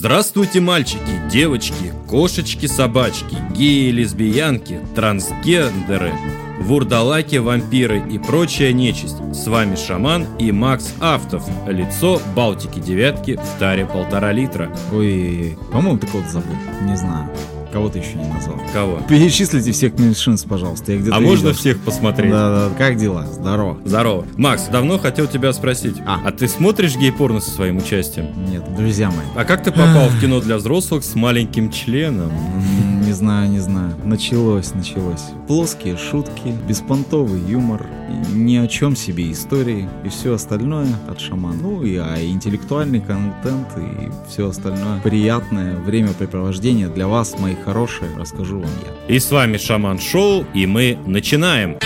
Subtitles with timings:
[0.00, 6.14] Здравствуйте, мальчики, девочки, кошечки, собачки, геи, лесбиянки, трансгендеры,
[6.58, 9.18] вурдалаки, вампиры и прочая нечисть.
[9.34, 14.74] С вами Шаман и Макс Автов, лицо Балтики девятки в таре полтора литра.
[14.90, 16.56] Ой, по-моему, ты кого-то забыл.
[16.80, 17.28] Не знаю.
[17.72, 18.60] Кого ты еще не назвал?
[18.72, 19.00] Кого?
[19.08, 20.92] Перечислите всех меньшинств, пожалуйста.
[20.92, 21.58] Я где-то А можно видел.
[21.58, 22.30] всех посмотреть?
[22.32, 22.74] Да, да.
[22.76, 23.26] Как дела?
[23.26, 23.78] Здорово.
[23.84, 24.26] Здорово.
[24.36, 25.96] Макс, давно хотел тебя спросить.
[26.06, 26.30] А.
[26.32, 28.26] ты смотришь гей-порно со своим участием?
[28.50, 29.26] Нет, друзья мои.
[29.36, 32.32] А как ты попал в кино для взрослых с маленьким членом?
[33.10, 33.96] Не знаю, не знаю.
[34.04, 35.24] Началось, началось.
[35.48, 37.84] Плоские шутки, беспонтовый юмор,
[38.32, 41.60] ни о чем себе истории и все остальное от шамана.
[41.60, 45.00] Ну и а интеллектуальный контент и все остальное.
[45.00, 48.70] Приятное времяпрепровождение для вас, мои хорошие, расскажу вам
[49.08, 49.12] я.
[49.12, 51.78] И с вами Шаман Шоу, и мы начинаем.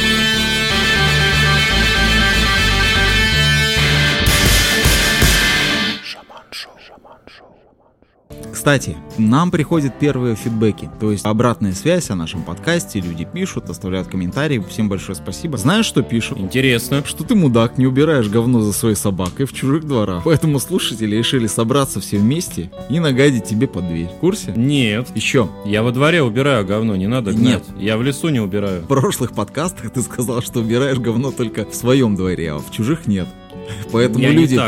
[8.65, 14.09] Кстати, нам приходят первые фидбэки, то есть обратная связь о нашем подкасте, люди пишут, оставляют
[14.09, 15.59] комментарии, всем большое спасибо.
[15.59, 16.39] Знаешь, что пишут?
[16.39, 17.03] Интересно.
[17.05, 20.23] Что ты, мудак, не убираешь говно за своей собакой в чужих дворах.
[20.25, 24.09] Поэтому слушатели решили собраться все вместе и нагадить тебе под дверь.
[24.09, 24.55] В курсе?
[24.57, 25.09] Нет.
[25.15, 27.45] Еще, Я во дворе убираю говно, не надо гнать.
[27.45, 27.65] Нет.
[27.79, 28.81] Я в лесу не убираю.
[28.81, 33.07] в прошлых подкастах ты сказал, что убираешь говно только в своем дворе, а в чужих
[33.07, 33.29] нет.
[33.93, 34.59] Поэтому Я люди,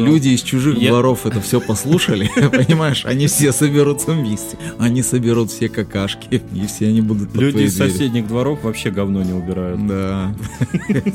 [0.00, 5.50] люди из чужих Я- дворов это все послушали, понимаешь, они все соберутся вместе, они соберут
[5.50, 9.86] все какашки, и все они будут Люди из соседних дворов вообще говно не убирают.
[9.86, 10.34] Да.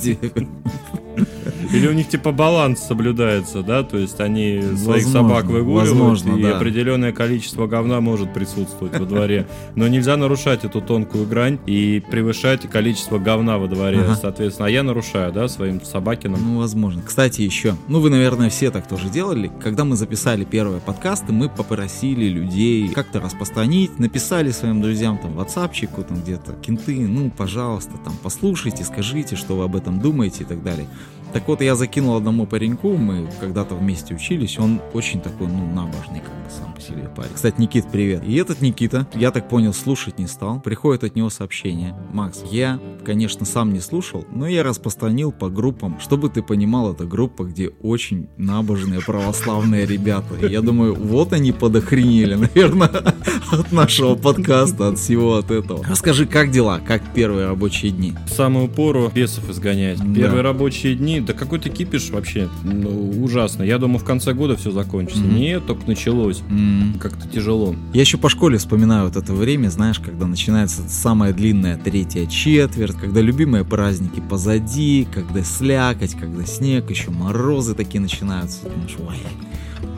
[1.74, 3.84] Или у них типа баланс соблюдается, да?
[3.84, 6.58] То есть они своих Возможно, собак выгуливают, возможно, и да.
[6.58, 9.48] определенное количество говна может присутствовать во дворе.
[9.76, 14.16] Но нельзя нарушать эту тонкую грань и превышать количество говна во дворе, Ага.
[14.16, 14.68] соответственно.
[14.68, 16.40] А я нарушаю, да, своим собакиным.
[16.44, 17.02] Ну, возможно.
[17.06, 17.76] Кстати, еще.
[17.88, 19.52] Ну, вы, наверное, все так тоже делали.
[19.62, 25.40] Когда мы записали первые подкасты, мы попросили людей как-то распространить, написали своим друзьям там в
[25.40, 30.46] WhatsAppчику, там где-то, кенты, ну, пожалуйста, там, послушайте, скажите, что вы об этом думаете и
[30.46, 30.88] так далее.
[31.34, 36.20] Так вот, я закинул одному пареньку, мы когда-то вместе учились, он очень такой, ну, набожный,
[36.20, 37.32] как бы сам по себе парень.
[37.34, 38.24] Кстати, Никит, привет.
[38.26, 40.60] И этот Никита, я так понял, слушать не стал.
[40.60, 41.96] Приходит от него сообщение.
[42.12, 46.00] Макс, я, конечно, сам не слушал, но я распространил по группам.
[46.02, 50.36] Чтобы ты понимал, это группа, где очень набожные православные ребята.
[50.46, 53.16] И я думаю, вот они подохренели, наверное,
[53.52, 55.84] от нашего подкаста, от всего от этого.
[55.86, 58.14] Расскажи, как дела, как первые рабочие дни?
[58.28, 60.00] В самую пору бесов изгонять.
[60.00, 60.14] Да.
[60.14, 63.64] Первые рабочие дни, да какой-то кипиш вообще ну, ужасно.
[63.64, 65.24] Я думаю, в конце года все закончится.
[65.24, 65.36] Мгм.
[65.36, 66.42] Нет, только началось.
[66.50, 67.76] М, Как-то тяжело.
[67.94, 72.96] Я еще по школе вспоминаю вот это время, знаешь, когда начинается самая длинная третья четверть,
[72.98, 78.64] когда любимые праздники позади, когда слякоть, когда снег, еще морозы такие начинаются.
[78.70, 79.18] Думаешь, ой,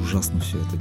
[0.04, 0.78] ужасно все это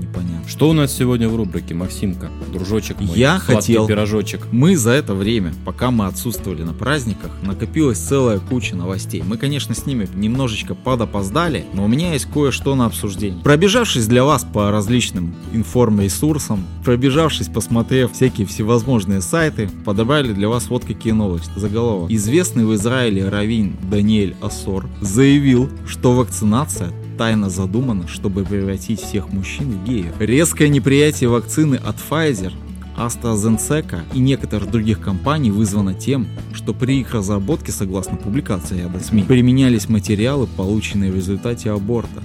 [0.00, 0.48] непонятно.
[0.48, 2.30] Что у нас сегодня в рубрике, Максимка?
[2.52, 3.18] Дружочек мой.
[3.18, 4.46] Я хотел- пирожочек.
[4.52, 9.22] Мы за это время, пока мы отсутствовали на праздниках, накопилась целая куча новостей.
[9.26, 13.42] Мы, конечно, с ними немножечко подопоздали, но у меня есть кое-что на обсуждение.
[13.42, 20.84] Пробежавшись для вас по различным информресурсам, пробежавшись, посмотрев всякие всевозможные сайты, подобрали для вас вот
[20.84, 21.50] какие новости.
[21.56, 22.10] Заголовок.
[22.10, 29.70] Известный в Израиле раввин Даниэль Ассор заявил, что вакцинация тайно задумана, чтобы превратить всех мужчин
[29.70, 30.12] в геев.
[30.18, 32.52] Резкое неприятие вакцины от Pfizer
[32.96, 39.24] AstraZeneca и некоторых других компаний вызвано тем, что при их разработке, согласно публикации ряда СМИ,
[39.24, 42.22] применялись материалы, полученные в результате аборта.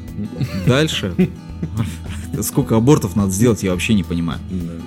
[0.68, 1.14] Дальше...
[2.42, 4.40] Сколько абортов надо сделать, я вообще не понимаю.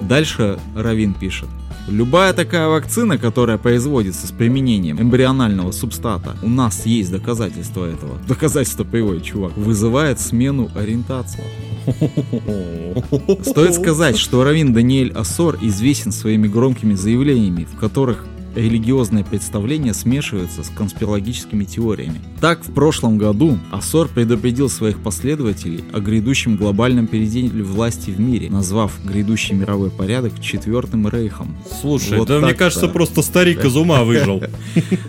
[0.03, 1.49] Дальше Равин пишет.
[1.89, 8.19] Любая такая вакцина, которая производится с применением эмбрионального субстата, у нас есть доказательства этого.
[8.29, 9.57] Доказательства приводит чувак.
[9.57, 11.43] Вызывает смену ориентации.
[13.43, 20.63] Стоит сказать, что Равин Даниэль Ассор известен своими громкими заявлениями, в которых религиозные представления смешиваются
[20.63, 22.21] с конспирологическими теориями.
[22.41, 28.51] Так, в прошлом году Ассор предупредил своих последователей о грядущем глобальном переделе власти в мире,
[28.51, 31.57] назвав грядущий мировой порядок Четвертым Рейхом.
[31.81, 34.43] Слушай, Вот да мне кажется, просто старик из ума выжил.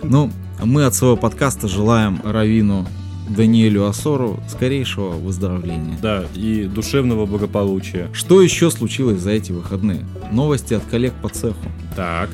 [0.02, 0.30] Ну,
[0.62, 2.86] мы от своего подкаста желаем Равину
[3.28, 5.98] Даниэлю Ассору скорейшего выздоровления.
[6.00, 8.08] Да, и душевного благополучия.
[8.12, 10.06] Что еще случилось за эти выходные?
[10.30, 11.64] Новости от коллег по цеху.
[11.96, 12.28] Так.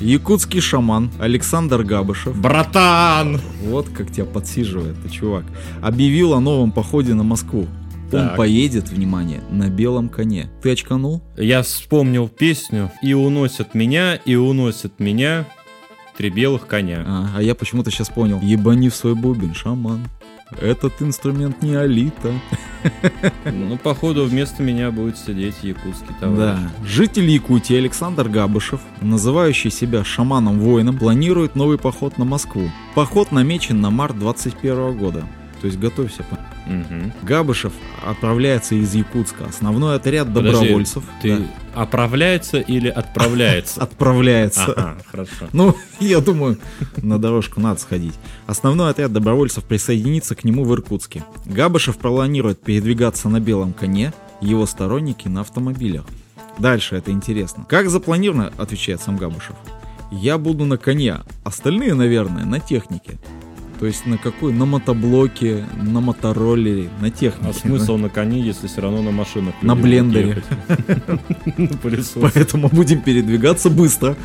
[0.00, 3.40] Якутский шаман Александр Габышев, Братан!
[3.62, 5.44] вот как тебя подсиживает ты, чувак,
[5.82, 7.66] объявил о новом походе на Москву.
[8.12, 8.36] Он Так.
[8.36, 10.48] поедет, внимание, на белом коне.
[10.62, 11.22] Ты очканул?
[11.36, 15.44] Я вспомнил песню «И уносят меня, и уносят меня
[16.16, 17.02] три белых коня».
[17.04, 18.38] А, а я почему-то сейчас понял.
[18.40, 20.06] Ебани в свой бубен, шаман.
[20.60, 22.32] Этот инструмент не Алита.
[23.44, 26.60] Ну, походу, вместо меня будет сидеть якутский товарищ.
[26.60, 26.86] Да.
[26.86, 32.70] Житель Якутии Александр Габышев, называющий себя шаманом-воином, планирует новый поход на Москву.
[32.94, 35.24] Поход намечен на март 21 года.
[35.60, 36.24] То есть готовься.
[36.66, 37.12] Мгм.
[37.22, 37.72] Габышев
[38.04, 39.46] отправляется из Якутска.
[39.46, 41.44] Основной отряд Подожди, добровольцев Ты да,
[41.76, 43.82] оправляется или отправляется?
[43.82, 44.72] отправляется.
[44.72, 45.48] Ага, хорошо.
[45.52, 46.58] Ну, я думаю,
[46.96, 48.14] на дорожку надо сходить.
[48.46, 51.22] Основной отряд добровольцев присоединится к нему в Иркутске.
[51.44, 56.04] Габышев планирует передвигаться на белом коне, его сторонники на автомобилях.
[56.58, 57.66] Дальше это интересно.
[57.68, 59.56] Как запланировано, отвечает сам Габышев.
[60.10, 63.18] Я буду на коне, остальные, наверное, на технике.
[63.78, 64.52] То есть на какой?
[64.52, 67.50] На мотоблоке, на мотороллере, на технике.
[67.50, 69.54] А смысл на коне, если все равно на машинах?
[69.60, 70.42] На блендере.
[72.34, 74.16] Поэтому будем передвигаться быстро.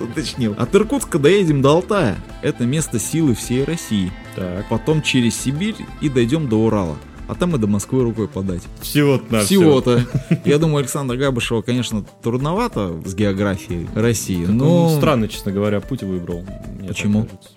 [0.00, 0.54] Уточнил.
[0.58, 2.16] От Иркутска доедем до Алтая.
[2.42, 4.12] Это место силы всей России.
[4.36, 6.96] Так, Потом через Сибирь и дойдем до Урала.
[7.28, 8.62] А там и до Москвы рукой подать.
[8.80, 10.04] всего-то Всего-то.
[10.44, 16.02] Я думаю, Александра Габышева, конечно, трудновато с географией России, Ну, но странно, честно говоря, путь
[16.02, 16.44] выбрал.
[16.88, 17.22] Почему?
[17.24, 17.50] кажется.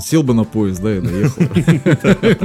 [0.00, 1.42] Сел бы на поезд, да, и доехал.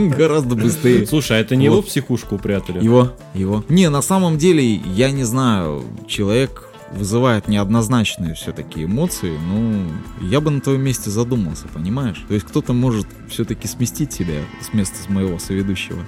[0.17, 1.05] Гораздо быстрее.
[1.05, 2.83] Слушай, а это не его в психушку упрятали?
[2.83, 3.63] Его, его.
[3.69, 9.83] Не, на самом деле, я не знаю, человек вызывает неоднозначные все-таки эмоции, ну,
[10.21, 12.23] я бы на твоем месте задумался, понимаешь?
[12.27, 16.03] То есть кто-то может все-таки сместить тебя с места с моего соведущего.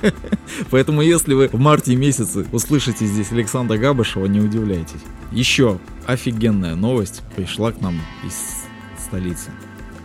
[0.70, 5.00] Поэтому если вы в марте месяце услышите здесь Александра Габышева, не удивляйтесь.
[5.32, 8.64] Еще офигенная новость пришла к нам из
[8.98, 9.50] столицы.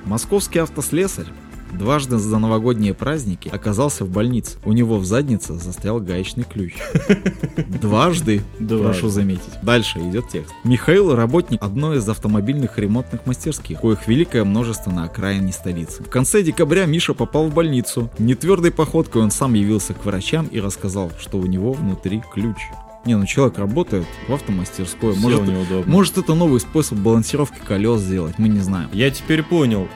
[0.06, 1.28] Московский автослесарь
[1.74, 4.58] дважды за новогодние праздники оказался в больнице.
[4.66, 6.76] У него в заднице застрял гаечный ключ.
[7.82, 8.84] Дважды, Дважды.
[8.84, 9.54] прошу заметить.
[9.64, 10.54] Дальше идет текст.
[10.64, 16.04] Михаил работник одной из автомобильных ремонтных мастерских, коих великое множество на окраине столицы.
[16.04, 18.10] В конце декабря Миша попал в больницу.
[18.20, 22.58] Нетвердой походкой он сам явился к врачам и рассказал, что у него внутри ключ.
[23.04, 25.14] Не, ну человек работает в автомастерской.
[25.14, 25.92] Сел Может, неудобно.
[25.92, 28.90] может это новый способ балансировки колес сделать, мы не знаем.
[28.94, 29.88] Я теперь понял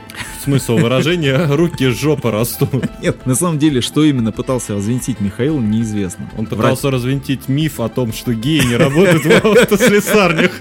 [0.43, 2.71] смысл выражения «руки с жопы растут».
[3.01, 6.29] Нет, на самом деле, что именно пытался развинтить Михаил, неизвестно.
[6.37, 10.59] Он пытался развинтить миф о том, что геи не работают в автослесарнях.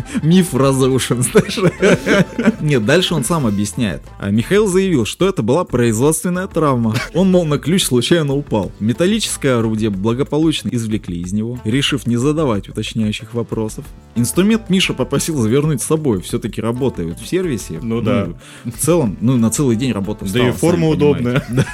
[0.22, 1.58] Миф разрушен, знаешь.
[2.60, 4.02] Нет, дальше он сам объясняет.
[4.18, 6.94] А Михаил заявил, что это была производственная травма.
[7.14, 8.72] Он, мол, на ключ случайно упал.
[8.80, 13.84] Металлическое орудие благополучно извлекли из него, решив не задавать уточняющих вопросов.
[14.14, 17.80] Инструмент Миша попросил завернуть с собой, все-таки работает в сервисе.
[17.82, 18.28] Ну да.
[18.64, 21.44] В целом, ну на целый день работа Да и встала, форма удобная.
[21.50, 21.66] Да.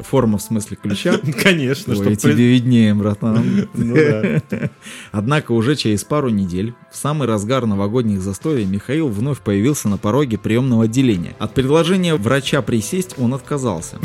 [0.00, 1.18] Форма в смысле ключа.
[1.42, 3.68] Конечно, Ой, тебе виднее, братан.
[3.74, 4.70] Ну да.
[5.12, 10.38] Однако уже через пару недель, в самый разгар новогодних застолий, Михаил вновь появился на пороге
[10.38, 11.34] приемного отделения.
[11.40, 13.98] От предложения врача присесть он отказался.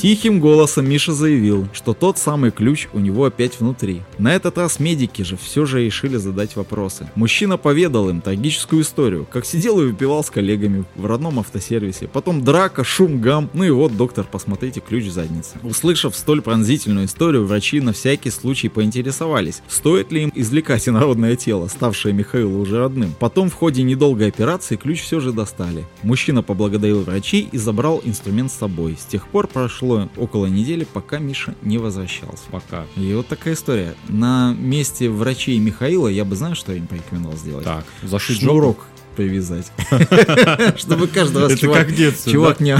[0.00, 4.02] Тихим голосом Миша заявил, что тот самый ключ у него опять внутри.
[4.18, 7.08] На этот раз медики же все же решили задать вопросы.
[7.14, 12.08] Мужчина поведал им трагическую историю, как сидел и выпивал с коллегами в родном автосервисе.
[12.08, 13.48] Потом драка, шум, гам.
[13.52, 15.56] Ну и вот, доктор, посмотрите, ключ в заднице.
[15.62, 21.68] Услышав столь пронзительную историю, врачи на всякий случай поинтересовались, стоит ли им извлекать инородное тело,
[21.68, 23.14] ставшее Михаилу уже родным.
[23.18, 25.84] Потом в ходе недолгой операции ключ все же достали.
[26.02, 28.96] Мужчина поблагодарил врачей и забрал инструмент с собой.
[29.00, 29.67] С тех пор прошло
[30.16, 32.44] около недели, пока Миша не возвращался.
[32.50, 32.84] Пока.
[32.96, 33.94] И вот такая история.
[34.08, 37.64] На месте врачей Михаила я бы, знаю, что я им порекомендовал сделать?
[37.64, 38.40] Так, зашить.
[38.40, 39.72] Шнурок привязать.
[40.76, 42.76] Чтобы каждый раз чувак, не...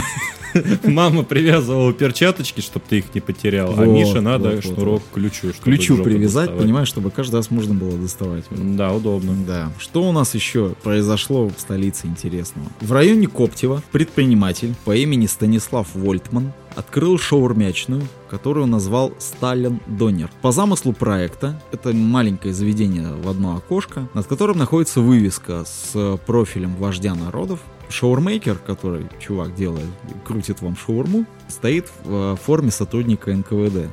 [0.84, 5.02] Мама привязывала перчаточки, чтобы ты их не потерял, а Вот, Мише надо вот, вот, шнурок
[5.10, 5.52] к ключу.
[5.52, 6.62] чтобы ключу привязать, доставать.
[6.62, 8.44] понимаешь, чтобы каждый раз можно было доставать.
[8.50, 9.34] Да, удобно.
[9.46, 9.72] Да.
[9.78, 12.68] Что у нас еще произошло в столице интересного?
[12.80, 20.30] В районе Коптева предприниматель по имени Станислав Вольтман открыл шаурмячную, которую назвал Сталин Донер.
[20.42, 26.76] По замыслу проекта, это маленькое заведение в одно окошко, над которым находится вывеска с профилем
[26.76, 27.58] вождя народов.
[27.88, 29.88] Шаурмейкер, который чувак делает,
[30.24, 33.90] крутит вам шаурму, стоит в э, форме сотрудника НКВД.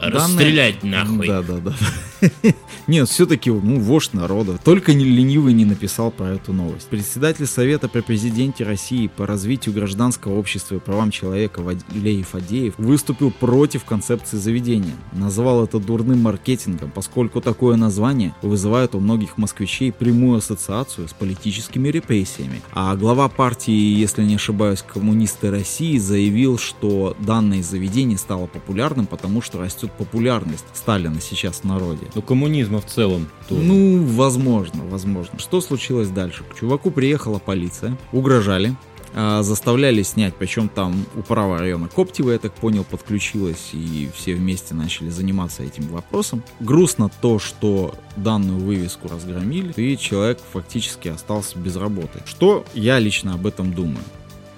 [0.00, 1.26] Расстрелять нахуй.
[1.26, 1.74] Да, да, да.
[2.86, 4.58] Нет, все-таки, ну, вождь народа.
[4.64, 6.88] Только не ленивый не написал про эту новость.
[6.88, 13.30] Председатель Совета при президенте России по развитию гражданского общества и правам человека Валерий Фадеев выступил
[13.30, 14.94] против концепции заведения.
[15.12, 21.88] Назвал это дурным маркетингом, поскольку такое название вызывает у многих москвичей прямую ассоциацию с политическими
[21.88, 22.62] репрессиями.
[22.72, 29.42] А глава партии, если не ошибаюсь, коммунисты России заявил, что данное заведение стало популярным, потому
[29.42, 32.06] что растет популярность Сталина сейчас в народе.
[32.14, 33.62] Ну, коммунизма в целом тоже.
[33.62, 35.38] Ну, возможно, возможно.
[35.38, 36.44] Что случилось дальше?
[36.44, 38.74] К чуваку приехала полиция, угрожали.
[39.12, 44.74] а, заставляли снять, причем там управа района Коптева, я так понял, подключилась, и все вместе
[44.74, 46.42] начали заниматься этим вопросом.
[46.60, 52.22] Грустно то, что данную вывеску разгромили, и человек фактически остался без работы.
[52.24, 54.04] Что я лично об этом думаю?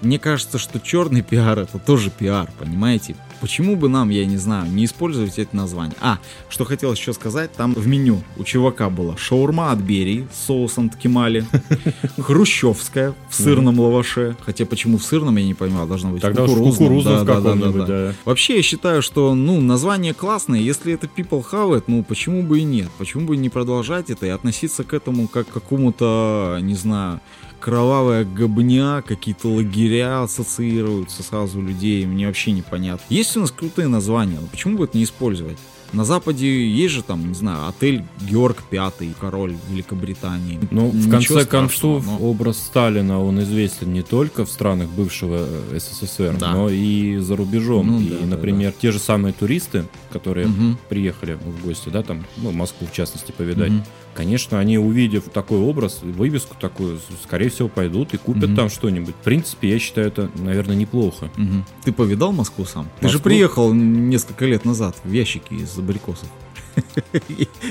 [0.02, 3.14] Мне кажется, что черный пиар это тоже пиар, понимаете?
[3.42, 5.96] Почему бы нам, я не знаю, не использовать это название?
[6.00, 10.46] А, что хотел еще сказать, там в меню у чувака было шаурма от Берии с
[10.46, 11.44] соусом ткемали,
[12.18, 17.26] хрущевская в сырном лаваше, хотя почему в сырном, я не понимаю, должно быть Тогда кукурузном
[17.26, 17.86] Да, да, да.
[17.86, 18.14] да.
[18.24, 22.60] Вообще, я считаю, что, ну, название классное, если это people have it, ну, почему бы
[22.60, 22.90] и нет?
[22.96, 27.20] Почему бы не продолжать это и относиться к этому как к какому-то, не знаю,
[27.62, 33.04] кровавая гобня, какие-то лагеря ассоциируются сразу у людей, мне вообще непонятно.
[33.08, 35.56] Есть у нас крутые названия, но почему бы это не использовать?
[35.92, 40.58] На Западе есть же там, не знаю, отель Георг Пятый, король Великобритании.
[40.70, 45.78] Ну, в конце концов, но- образ Сталина, он известен не только в странах бывшего э,
[45.78, 46.52] СССР, Да.
[46.52, 47.88] но и за рубежом.
[47.88, 50.78] Ну, и, да, да, например, те же самые туристы, которые Мгм.
[50.88, 53.84] приехали в гости, да, там, ну, Москву в частности повидать, Мгм.
[54.14, 58.56] Конечно, они, увидев такой образ, вывеску такую, скорее всего, пойдут и купят Мгм.
[58.56, 59.14] там что-нибудь.
[59.20, 61.30] В принципе, я считаю, это, наверное, неплохо.
[61.36, 61.64] Мгм.
[61.84, 62.88] Ты повидал Москву сам?
[63.00, 63.30] Ты же Москву?
[63.30, 66.28] приехал несколько лет назад в ящике из абрикосов.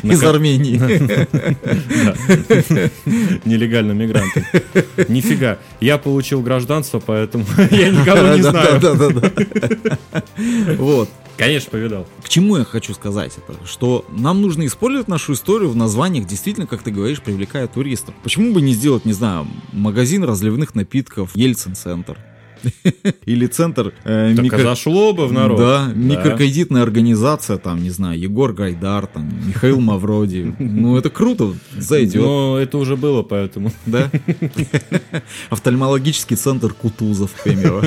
[0.03, 0.77] Из Армении.
[3.45, 4.43] Нелегальным мигрантам.
[5.07, 5.57] Нифига.
[5.79, 8.79] Я получил гражданство, поэтому я никого не знаю.
[10.77, 11.09] Вот.
[11.41, 12.07] Конечно, повидал.
[12.23, 13.65] К чему я хочу сказать это?
[13.65, 18.13] Что нам нужно использовать нашу историю в названиях, действительно, как ты говоришь, привлекая туристов.
[18.21, 22.19] Почему бы не сделать, не знаю, магазин разливных напитков Ельцин-центр?
[23.25, 25.57] Или центр э, Так микро- а зашло бы в народ.
[25.59, 30.53] Да, микрокредитная организация, там, не знаю, Егор Гайдар, там, Михаил Мавроди.
[30.59, 33.71] Ну, это круто, зайдет, Но это уже было, поэтому.
[33.85, 34.09] да?
[35.49, 37.81] Офтальмологический центр Кутузов, к примеру.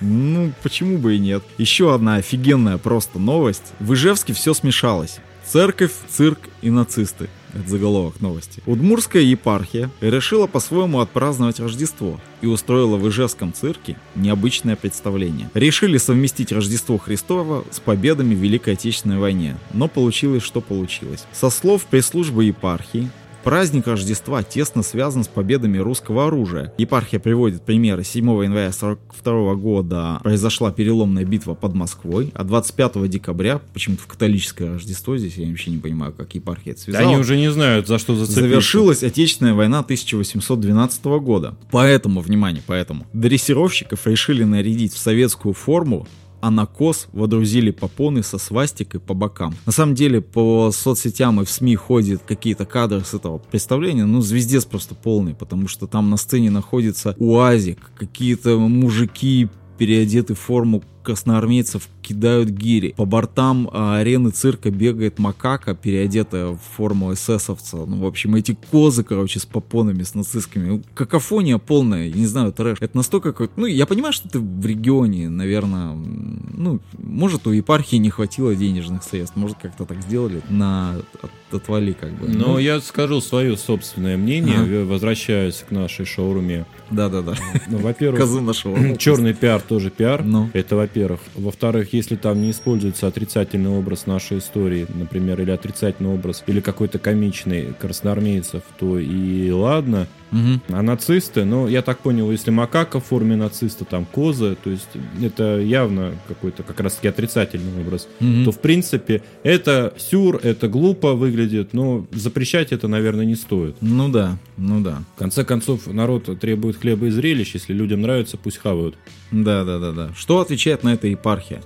[0.00, 1.42] Ну, почему бы и нет.
[1.58, 3.72] Еще одна офигенная просто новость.
[3.80, 5.18] В Ижевске все смешалось.
[5.46, 7.28] Церковь, цирк и нацисты.
[7.54, 8.62] Это заголовок новости.
[8.66, 15.50] Удмурская епархия решила по-своему отпраздновать Рождество и устроила в Ижевском цирке необычное представление.
[15.54, 21.24] Решили совместить Рождество Христово с победами в Великой Отечественной войне, но получилось, что получилось.
[21.32, 23.10] Со слов пресс-службы епархии,
[23.44, 26.74] Праздник Рождества тесно связан с победами русского оружия.
[26.76, 28.04] Епархия приводит примеры.
[28.04, 34.74] 7 января 1942 года произошла переломная битва под Москвой, а 25 декабря, почему-то в католическое
[34.74, 37.08] Рождество здесь, я вообще не понимаю, как епархия это связала.
[37.08, 38.42] Они уже не знают, за что зацепиться.
[38.42, 41.56] Завершилась Отечественная война 1812 года.
[41.70, 46.06] Поэтому, внимание, поэтому дрессировщиков решили нарядить в советскую форму,
[46.40, 49.54] а на кос водрузили попоны со свастикой по бокам.
[49.66, 54.20] На самом деле, по соцсетям и в СМИ ходят какие-то кадры с этого представления, ну,
[54.20, 60.82] звездец просто полный, потому что там на сцене находится УАЗик, какие-то мужики переодеты в форму
[61.02, 62.94] красноармейцев кидают гири.
[62.96, 67.76] По бортам а, арены цирка бегает макака, переодетая в форму эсэсовца.
[67.86, 70.68] Ну, в общем, эти козы, короче, с попонами, с нацистскими.
[70.68, 72.78] Ну, Какофония полная, я не знаю, трэш.
[72.80, 77.96] Это настолько какой Ну, я понимаю, что ты в регионе, наверное, ну, может, у епархии
[77.96, 82.28] не хватило денежных средств, может, как-то так сделали на от- отвали, как бы.
[82.28, 84.66] Но Ну, я скажу свое собственное мнение, Ага.
[84.72, 86.64] э, возвращаясь к нашей шаурме.
[86.90, 87.34] Да-да-да.
[87.68, 88.18] Ну, во-первых,
[88.98, 90.22] черный пиар тоже пиар.
[90.24, 90.48] Ну.
[90.52, 91.20] Это во-первых.
[91.34, 96.98] Во-вторых, если там не используется отрицательный образ нашей истории, например, или отрицательный образ, или какой-то
[96.98, 100.08] комичный красноармейцев, то и ладно.
[100.30, 100.62] Мгм.
[100.68, 104.88] А нацисты, ну, я так понял, если макака в форме нациста, там козы, то есть
[105.22, 108.44] это явно какой-то как раз-таки отрицательный образ, Мгм.
[108.44, 113.76] то в принципе это сюр, это глупо выглядит, но запрещать это, наверное, не стоит.
[113.80, 115.02] Ну да, ну да.
[115.16, 118.96] В конце концов, народ требует хлеба и зрелищ, если людям нравится, пусть хавают.
[119.30, 120.10] Да, да, да, да.
[120.16, 121.62] Что отвечает на это епархия?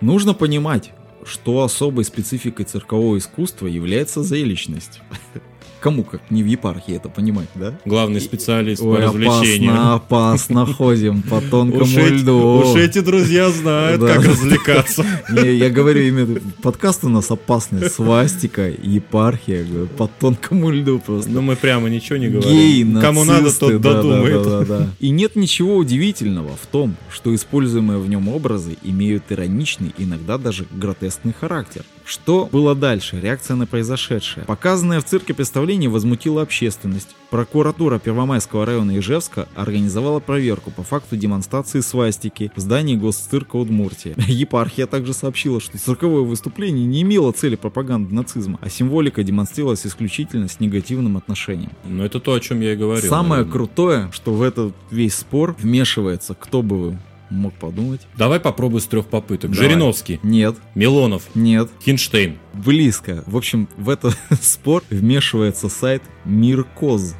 [0.00, 0.92] Нужно понимать,
[1.24, 5.00] что особой спецификой циркового искусства является зрелищность.
[5.84, 7.74] Кому как не в епархии это понимать, да?
[7.84, 9.72] Главный специалист по Ой, развлечению.
[9.72, 12.62] опасно, опасно ходим по тонкому Уж льду.
[12.64, 14.14] уж эти друзья знают, Да.
[14.14, 15.04] как развлекаться.
[15.30, 17.90] Не, я говорю именно, подкаст у нас опасный.
[17.90, 21.30] Свастика, епархия, говорю, по тонкому льду просто.
[21.30, 22.50] Но мы прямо ничего не говорим.
[22.50, 24.42] Гей, Кому надо, нацисты, тот да, да, додумает.
[24.42, 24.88] да, да, да.
[25.00, 30.64] И нет ничего удивительного в том, что используемые в нем образы имеют ироничный, иногда даже
[30.72, 31.82] гротескный характер.
[32.04, 33.18] Что было дальше?
[33.20, 34.44] Реакция на произошедшее.
[34.44, 37.16] Показанное в цирке представление возмутило общественность.
[37.30, 44.14] Прокуратура Первомайского района Ижевска организовала проверку по факту демонстрации свастики в здании госцирка Удмуртии.
[44.30, 50.48] Епархия также сообщила, что цирковое выступление не имело цели пропаганды нацизма, а символика демонстрировалась исключительно
[50.48, 51.72] с негативным отношением.
[51.84, 53.08] Ну это то, о чем я и говорил.
[53.08, 53.52] Самое наверное.
[53.52, 56.98] крутое, что в этот весь спор вмешивается, кто бы вы
[57.34, 58.00] мог подумать.
[58.16, 59.50] Давай попробуй с трех попыток.
[59.50, 59.68] Давай.
[59.68, 62.38] Жириновский, Нет, Милонов, нет, Хинштейн.
[62.52, 63.22] близко.
[63.26, 67.14] В общем, в этот спор вмешивается сайт Миркоз.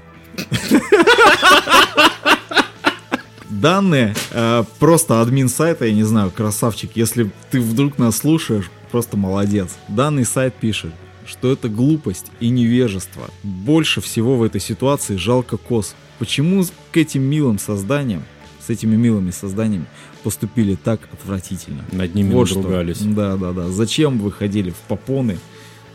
[3.51, 6.91] Данные э, просто админ сайта, я не знаю, красавчик.
[6.95, 9.77] Если ты вдруг нас слушаешь, просто молодец.
[9.89, 10.93] Данный сайт пишет,
[11.27, 13.31] что это глупость и невежество.
[13.43, 15.95] Больше всего в этой ситуации жалко коз.
[16.19, 18.25] Почему к этим милым созданиям,
[18.67, 19.87] с этими милыми созданиями
[20.23, 21.85] поступили так отвратительно?
[21.93, 22.57] Над ними Вот что.
[22.59, 23.01] надругались.
[23.01, 23.69] Да, да, да.
[23.69, 25.39] Зачем вы ходили в попоны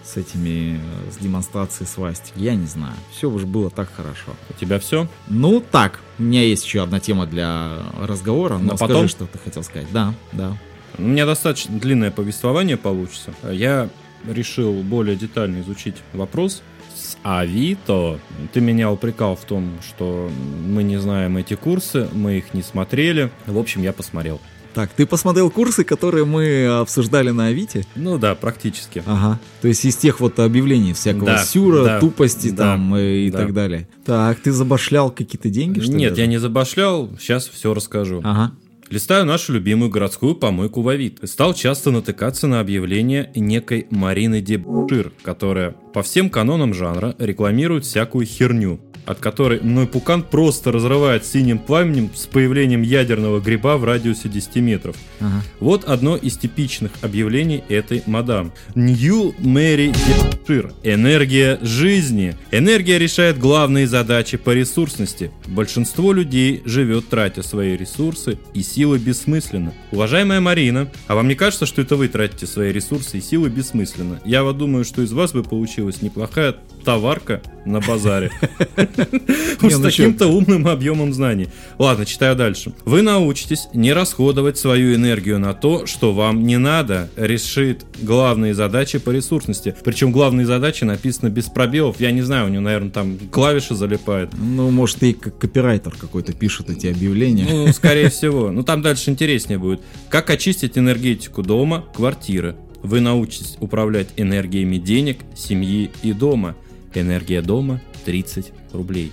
[0.03, 2.33] с этими, э, с демонстрацией свастик?
[2.35, 2.93] Я не знаю.
[3.11, 4.35] Все уже было так хорошо.
[4.49, 5.07] У тебя все?
[5.27, 5.99] Ну, так.
[6.17, 9.07] У меня есть еще одна тема для разговора, но На скажи, потом?
[9.07, 9.87] что ты хотел сказать.
[9.91, 10.57] Да, да.
[10.97, 13.33] У меня достаточно длинное повествование получится.
[13.49, 13.89] Я
[14.27, 16.61] решил более детально изучить вопрос
[17.09, 18.19] с Авито.
[18.53, 20.29] Ты меня упрекал в том, что
[20.65, 23.31] мы не знаем эти курсы, мы их не смотрели.
[23.45, 24.39] В общем, я посмотрел.
[24.73, 27.81] Так, ты посмотрел курсы, которые мы обсуждали на Авито?
[27.95, 29.03] Ну да, практически.
[29.05, 29.39] Ага.
[29.61, 33.31] То есть из тех вот объявлений всякого Да, сюра, да, тупости да, там э, и
[33.31, 33.39] да.
[33.39, 33.87] так далее.
[34.05, 35.97] Так, ты забашлял какие-то деньги, что ли?
[35.97, 38.21] Нет, я не забашлял, сейчас все расскажу.
[38.23, 38.53] Ага.
[38.89, 41.27] Листаю нашу любимую городскую помойку в Авито.
[41.27, 48.25] Стал часто натыкаться на объявление некой Марины Дебшир, которая по всем канонам жанра рекламирует всякую
[48.25, 54.29] херню, от которой мной пукан просто разрывает синим пламенем с появлением ядерного гриба в радиусе
[54.29, 54.95] 10 метров.
[55.19, 55.41] Ага.
[55.59, 58.53] Вот одно из типичных объявлений этой мадам.
[58.75, 60.73] New Mary Дебшир.
[60.83, 62.37] Энергия жизни.
[62.51, 65.31] Энергия решает главные задачи по ресурсности.
[65.47, 69.73] Большинство людей живет, тратя свои ресурсы, и силы бессмысленно.
[69.91, 74.21] Уважаемая Марина, а вам не кажется, что это вы тратите свои ресурсы и силы бессмысленно?
[74.23, 78.31] Я вот думаю, что из вас бы получилась неплохая товарка на базаре.
[79.59, 81.49] С ну таким-то умным объемом знаний.
[81.77, 82.73] Ладно, читаю дальше.
[82.85, 87.09] Вы научитесь не расходовать свою энергию на то, что вам не надо.
[87.15, 89.75] Решит главные задачи по ресурсности.
[89.83, 91.99] Причем главные задачи написаны без пробелов.
[91.99, 94.31] Я не знаю, у него, наверное, там клавиши залипают.
[94.37, 97.45] Ну, может, и копирайтер какой-то пишет эти объявления.
[97.49, 98.51] Ну, скорее всего.
[98.51, 99.81] Ну, там дальше интереснее будет.
[100.09, 102.55] Как очистить энергетику дома, квартиры.
[102.81, 106.55] Вы научитесь управлять энергиями денег, семьи и дома.
[106.95, 109.11] Энергия дома 30 рублей.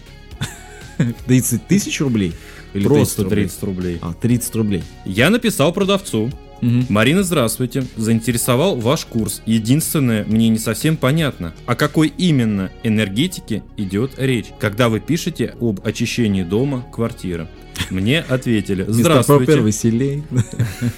[1.27, 2.33] 30 тысяч рублей?
[2.75, 3.44] Или Просто рублей?
[3.44, 3.99] 30 рублей.
[4.03, 4.83] А, 30 рублей.
[5.05, 6.31] Я написал продавцу.
[6.62, 6.87] Мгм.
[6.88, 7.85] Марина, здравствуйте.
[7.96, 9.42] Заинтересовал ваш курс.
[9.46, 15.81] Единственное, мне не совсем понятно, о какой именно энергетике идет речь, когда вы пишете об
[15.87, 17.49] очищении дома, квартиры.
[17.90, 18.84] Мне ответили.
[18.88, 19.60] Здравствуйте.
[19.60, 20.22] Веселей.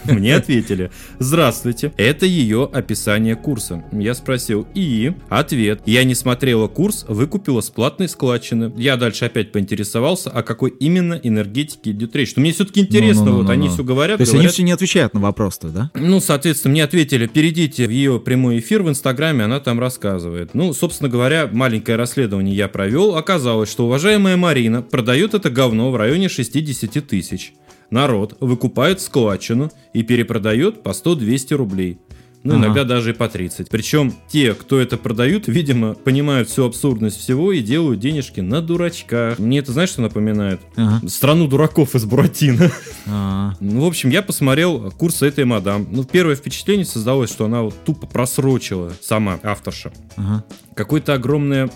[0.04, 0.90] Мне ответили.
[1.18, 1.92] Здравствуйте.
[1.96, 3.84] Это ее описание курса.
[3.92, 4.66] Я спросил.
[4.74, 5.12] И?
[5.28, 5.82] Ответ.
[5.86, 8.72] Я не смотрела курс, выкупила с платной складчины.
[8.76, 12.34] Я дальше опять поинтересовался, о какой именно энергетике идет речь.
[12.36, 13.50] Но мне все-таки интересно, вот Ну-ну-ну-ну.
[13.50, 14.54] они все говорят, То есть они говорят.
[14.54, 15.90] все не отвечают на вопрос-то, да?
[15.94, 20.54] Ну, соответственно, мне ответили, перейдите в ее прямой эфир в Инстаграме, она там рассказывает.
[20.54, 23.16] Ну, собственно говоря, маленькое расследование я провел.
[23.16, 27.52] Оказалось, что уважаемая Марина продает это говно в районе 60 тысяч.
[27.90, 31.98] Народ выкупает складчину и перепродает по 100-200 рублей.
[32.44, 32.66] Ну, Ага.
[32.66, 33.68] иногда даже и по 30.
[33.68, 39.40] Причем те, кто это продают, видимо, понимают всю абсурдность всего и делают денежки на дурачках.
[39.40, 40.61] Мне это, знаешь, что напоминает?
[40.76, 41.09] Ага.
[41.09, 42.70] Страну дураков из Буратино.
[43.07, 45.88] А, Ну, в общем, я посмотрел курс этой мадам.
[45.90, 49.92] Ну, первое впечатление создалось, что она вот тупо просрочила сама авторша.
[50.16, 50.44] ага.
[50.76, 51.68] Какое-то огромное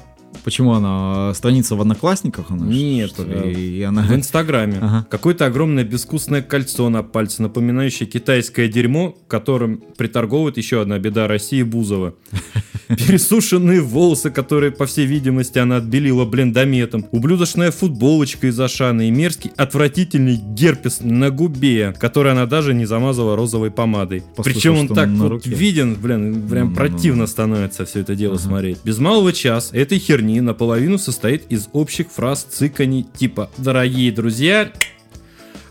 [0.44, 1.32] Почему она?
[1.34, 2.50] Страница в Одноклассниках?
[2.50, 3.78] Она, Нет, что э, ли?
[3.78, 4.02] И она...
[4.02, 4.78] в Инстаграме.
[4.80, 5.06] Ага.
[5.10, 11.62] Какое-то огромное безвкусное кольцо на пальце, напоминающее китайское дерьмо, которым приторговывает еще одна беда России
[11.62, 12.14] Бузова.
[12.88, 17.06] Пересушенные волосы, которые, по всей видимости, она отбелила блендометом.
[17.10, 23.34] Ублюдочная футболочка из Ашана и мерзкий, отвратительный герпес на губе, который она даже не замазала
[23.34, 24.22] розовой помадой.
[24.36, 26.74] Послушай, Причем он так вот виден, блин, прям Ну-ну-ну.
[26.74, 28.42] противно становится все это дело Ага.
[28.44, 28.78] смотреть.
[28.84, 34.72] Без малого час этой херни наполовину состоит из общих фраз цыканий типа «Дорогие друзья»,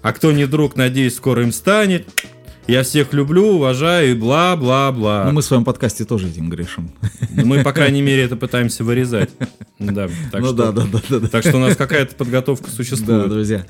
[0.02, 2.08] «А кто не друг, надеюсь, скоро им станет»,
[2.68, 5.24] «Я всех люблю, уважаю» и бла-бла-бла.
[5.26, 6.92] Ну, мы в своем подкасте тоже этим грешим.
[7.32, 9.32] Мы, по крайней мере, это пытаемся вырезать.
[9.80, 10.56] Да, так ну что...
[10.56, 11.28] да, да, да, да, да.
[11.28, 13.30] Так что у нас какая-то подготовка Да, существует.
[13.30, 13.66] друзья.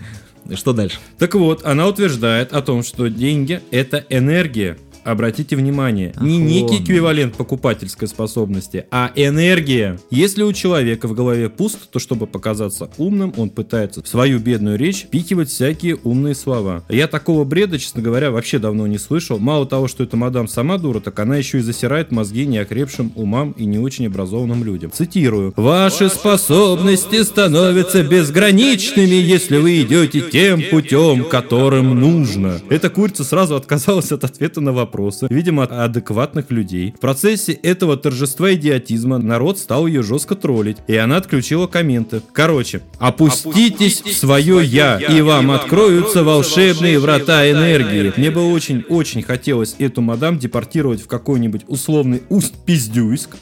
[0.55, 0.97] Что дальше?
[1.17, 4.77] Так вот, она утверждает о том, что деньги– это энергия.
[5.03, 9.99] Обратите внимание, не Ах, некий эквивалент покупательской способности, а энергия.
[10.09, 14.77] Если у человека в голове пусто, то чтобы показаться умным, он пытается в свою бедную
[14.77, 16.83] речь впихивать всякие умные слова.
[16.89, 19.39] Я такого бреда, честно говоря, вообще давно не слышал.
[19.39, 23.51] Мало того, что эта мадам сама дура, так она еще и засирает мозги неокрепшим умам
[23.51, 24.91] и не очень образованным людям.
[24.91, 25.53] Цитирую.
[25.55, 32.59] «Ваши способности становятся безграничными, если вы идете тем путем, которым нужно».
[32.69, 36.93] Эта курица сразу отказалась от ответа на вопросы, видимо, от адекватных людей.
[36.97, 42.21] В процессе этого торжества идиотизма народ стал ее жестко троллить, и она отключила комменты.
[42.33, 48.13] Короче, опуститесь в свое «я», и вам откроются волшебные врата энергии.
[48.17, 53.37] Мне бы очень-очень хотелось эту мадам депортировать в какой-нибудь условный Усть-Пиздюйск,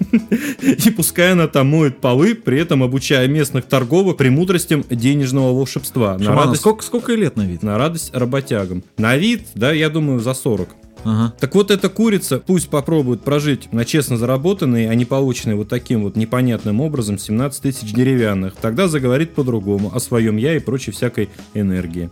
[0.60, 6.18] и пускай она там моет полы, при этом обучая местных торговок премудростям денежного волшебства.
[6.18, 7.62] На Шамана, радость, сколько, сколько лет на вид?
[7.62, 8.82] на радость работягам.
[8.98, 10.68] На вид, да, я думаю, за 40.
[11.04, 11.34] Ага.
[11.38, 16.02] Так вот эта курица пусть попробует прожить на честно заработанные, а не полученные вот таким
[16.02, 18.56] вот непонятным образом 17 тысяч деревянных.
[18.56, 22.10] Тогда заговорит по-другому о своем я и прочей всякой энергии.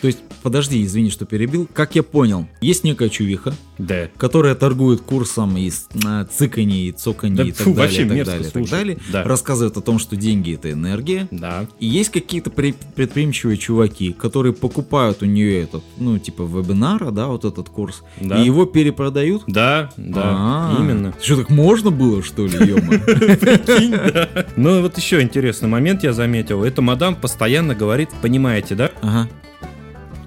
[0.00, 1.68] То есть, подожди, извини, что перебил.
[1.72, 4.08] Как я понял, есть некая чувиха, Да.
[4.16, 8.24] которая торгует курсом из а, цыканье и цоканье Да и так фу, далее, и так
[8.26, 8.98] далее, и так далее.
[9.12, 9.24] Да.
[9.24, 11.26] Рассказывает о том, что деньги это энергия.
[11.32, 11.66] Да.
[11.80, 17.26] И есть какие-то при- предприимчивые чуваки, которые покупают у нее этот, ну, типа вебинара, да,
[17.26, 18.40] вот этот курс, Да.
[18.40, 19.42] и его перепродают.
[19.48, 21.12] Да, да, А, именно.
[21.20, 22.76] Что, так можно было, что ли, ё
[24.56, 26.62] Ну вот еще интересный момент я заметил.
[26.62, 28.90] Эта мадам постоянно говорит, понимаете, да?
[29.02, 29.28] Ага.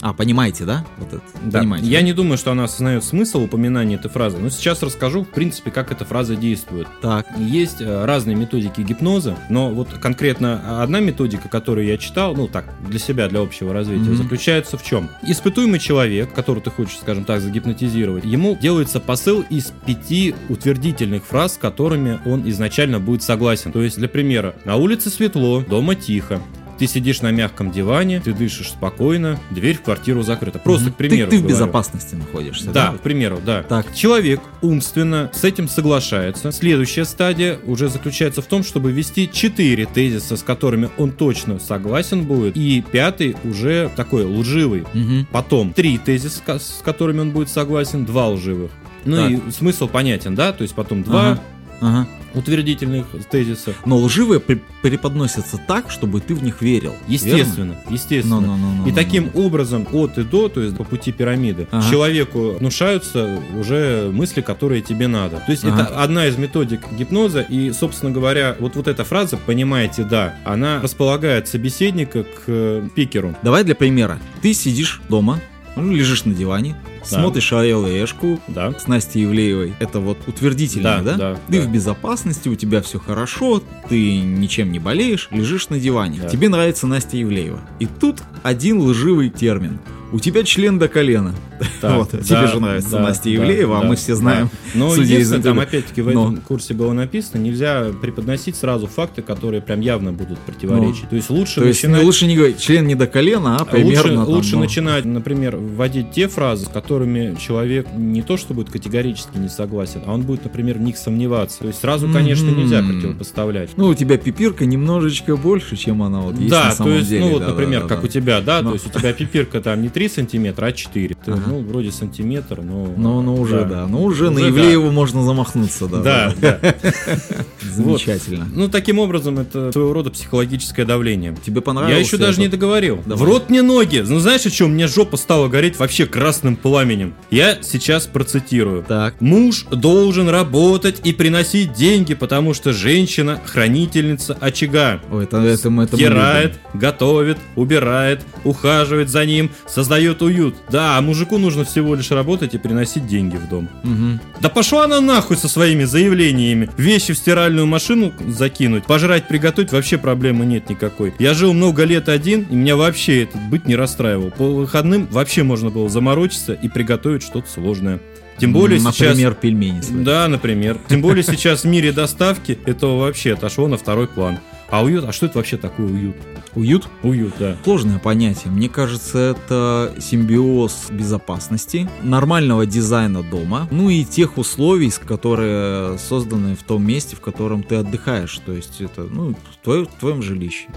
[0.01, 0.83] А, понимаете, да?
[0.97, 1.21] Вот это.
[1.43, 1.59] Да.
[1.59, 1.87] Понимаете.
[1.87, 2.05] Я да?
[2.05, 5.91] не думаю, что она осознает смысл упоминания этой фразы, но сейчас расскажу, в принципе, как
[5.91, 6.87] эта фраза действует.
[7.01, 7.27] Так.
[7.37, 12.65] Есть э, разные методики гипноза, но вот конкретно одна методика, которую я читал, ну так,
[12.87, 14.15] для себя, для общего развития, Мгм.
[14.17, 15.09] заключается в чем?
[15.23, 21.53] Испытуемый человек, которого ты хочешь, скажем так, загипнотизировать, ему делается посыл из пяти утвердительных фраз,
[21.53, 23.71] с которыми он изначально будет согласен.
[23.71, 26.41] То есть, для примера, на улице светло, дома тихо,
[26.81, 30.57] ты сидишь на мягком диване, ты дышишь спокойно, дверь в квартиру закрыта.
[30.57, 31.29] Просто, к примеру.
[31.29, 31.55] Ты, ты в говорю.
[31.55, 32.71] безопасности находишься.
[32.71, 33.61] Да, к примеру, да.
[33.61, 33.93] Так.
[33.93, 36.51] Человек умственно с этим соглашается.
[36.51, 42.23] Следующая стадия уже заключается в том, чтобы ввести четыре тезиса, с которыми он точно согласен
[42.23, 44.83] будет, и пятый уже такой лживый.
[44.95, 45.27] Мгм.
[45.31, 48.71] Потом три тезиса, с которыми он будет согласен, два лживых.
[49.05, 49.31] Ну Так.
[49.31, 50.51] и смысл понятен, да?
[50.51, 51.41] То есть потом два Ага.
[51.81, 52.07] Ага.
[52.33, 53.73] утвердительных тезиса.
[53.85, 56.93] Но лживые преподносятся так, чтобы ты в них верил.
[57.07, 58.39] Естественно, естественно.
[58.39, 59.45] Ну, ну, ну, ну, И ну, таким ну.
[59.45, 61.89] образом от и до, то есть по пути пирамиды, Ага.
[61.89, 65.37] человеку внушаются уже мысли, которые тебе надо.
[65.45, 65.81] То есть Ага.
[65.83, 70.81] это одна из методик гипноза, и, собственно говоря, вот, вот эта фраза «понимаете, да», она
[70.81, 73.35] располагает собеседника к э, пикеру.
[73.43, 74.19] Давай для примера.
[74.41, 75.39] Ты сидишь дома,
[75.75, 78.73] ну, лежишь на диване, смотришь Орел и Эшку Да.
[78.77, 79.73] с Настей Ивлеевой.
[79.79, 81.17] Это вот утвердительно, Да, да?
[81.17, 81.67] да, Ты да.
[81.67, 86.19] в безопасности, у тебя все хорошо, ты ничем не болеешь, лежишь на диване.
[86.21, 86.29] Да.
[86.29, 87.60] Тебе нравится Настя Ивлеева.
[87.79, 89.79] И тут один лживый термин.
[90.13, 91.34] У тебя член до колена.
[91.82, 94.15] Так, вот, да, тебе же нравится да, Настя да, Ивлеева, а да, мы все да.
[94.15, 94.50] знаем.
[94.74, 96.24] Но судя из единственное, там опять-таки в Но.
[96.24, 101.10] этом курсе было написано, нельзя преподносить сразу факты, которые прям явно будут противоречить.
[101.10, 102.04] То есть лучше То есть начинать...
[102.04, 105.58] лучше не говорить член не до колена, а примерно лучше, там, лучше ну, начинать, например,
[105.58, 110.21] вводить те фразы, с которыми человек не то что будет категорически не согласен, а он
[110.21, 111.60] будет, например, в них сомневаться.
[111.60, 112.60] То есть сразу, конечно, Мгм.
[112.62, 113.71] нельзя противопоставлять.
[113.78, 117.10] Ну, у тебя пипирка немножечко больше, чем она вот есть да, на то самом есть,
[117.10, 117.26] деле.
[117.26, 118.06] ну вот, да, например, да, как да.
[118.06, 118.69] у тебя, да, Ну.
[118.69, 121.15] то есть у тебя пипирка там не 3 сантиметра, а 4.
[121.15, 121.50] Ты, Ага.
[121.51, 122.87] Ну, вроде сантиметр, но...
[122.95, 123.85] Ну, ну уже, да.
[123.85, 125.99] Ну уже, на Уже Ивлееву можно замахнуться, да.
[125.99, 126.75] Да, да.
[127.61, 128.47] Замечательно.
[128.53, 131.35] Ну, таким образом, это своего рода психологическое давление.
[131.45, 131.93] Тебе понравилось?
[131.93, 133.01] Я еще даже не договорил.
[133.05, 133.25] Давай.
[133.25, 134.01] В рот мне ноги.
[134.07, 134.71] Ну знаешь, о чем?
[134.71, 137.15] Мне жопа стала гореть вообще красным пламенем.
[137.31, 138.83] Я сейчас процитирую.
[138.87, 139.19] Так.
[139.19, 145.01] Муж должен работать и приносить деньги, потому что женщина хранительница очага.
[145.11, 150.55] Ой, это, это, это Стирает, готовит, убирает, ухаживает за ним, создает уют.
[150.69, 153.67] Да, а мужику нужно всего лишь работать и приносить деньги в дом.
[153.84, 154.19] Мгм.
[154.39, 156.69] Да пошла она нахуй со своими заявлениями.
[156.77, 161.13] Вещи в стиральную машину закинуть, пожрать, приготовить, вообще проблемы нет никакой.
[161.19, 164.32] Я жил много лет один, и меня вообще этот быт не расстраивал.
[164.32, 167.99] По выходным вообще можно было заморочиться и приготовить что-то сложное.
[168.38, 169.10] Тем более сейчас...
[169.10, 170.04] Например, пельмени свои.
[170.04, 170.80] Да, например.
[170.89, 174.39] Тем более сейчас в мире доставки этого вообще отошло на второй план.
[174.71, 176.15] А уют, а что это вообще такое уют?
[176.55, 176.88] Уют?
[177.03, 177.57] Уют, да.
[177.63, 178.51] Сложное понятие.
[178.51, 186.63] Мне кажется, это симбиоз безопасности, нормального дизайна дома, ну и тех условий, которые созданы в
[186.63, 188.39] том месте, в котором ты отдыхаешь.
[188.45, 190.67] То есть это, ну, в, твое- в твоем жилище.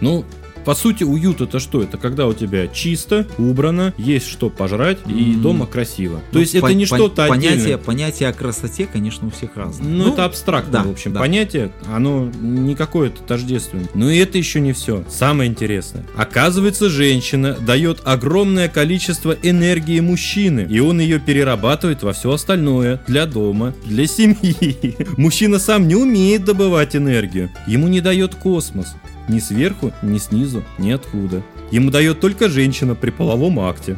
[0.00, 0.24] Ну,
[0.64, 1.82] По сути, уют это что?
[1.82, 5.42] Это когда у тебя чисто, убрано, есть что пожрать и М.
[5.42, 6.18] дома красиво.
[6.18, 7.78] То Ну, есть это пон- не что-то понятие, отдельное.
[7.78, 9.86] понятие о красоте, конечно, у всех разное.
[9.88, 11.20] Ну, это абстрактное, да, в общем, да.
[11.20, 13.88] понятие, оно не какое-то тождественное.
[13.94, 15.04] Но и это еще не все.
[15.10, 16.04] Самое интересное.
[16.16, 23.02] Оказывается, женщина дает огромное количество энергии мужчины, и он ее перерабатывает во все остальное.
[23.06, 24.96] Для дома, для семьи.
[25.16, 27.50] Мужчина сам не умеет добывать энергию.
[27.66, 28.94] Ему не дает космос.
[29.28, 31.42] Ни сверху, ни снизу, ни откуда.
[31.70, 33.96] Ему дает только женщина при половом акте.